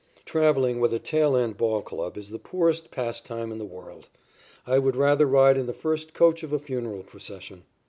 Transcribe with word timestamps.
Travelling 0.25 0.79
with 0.79 0.93
a 0.93 0.97
tail 0.97 1.37
end 1.37 1.57
ball 1.57 1.83
club 1.83 2.17
is 2.17 2.31
the 2.31 2.39
poorest 2.39 2.89
pastime 2.89 3.51
in 3.51 3.59
the 3.59 3.65
world. 3.67 4.09
I 4.65 4.79
would 4.79 4.95
rather 4.95 5.27
ride 5.27 5.57
in 5.57 5.67
the 5.67 5.73
first 5.75 6.15
coach 6.15 6.41
of 6.41 6.51
a 6.51 6.57
funeral 6.57 7.03
procession. 7.03 7.65